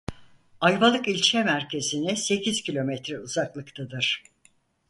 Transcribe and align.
Ayvalık 0.61 1.07
ilçe 1.07 1.43
merkezine 1.43 2.15
sekiz 2.15 2.63
kilometre 2.63 3.19
uzaklıktadır. 3.19 4.23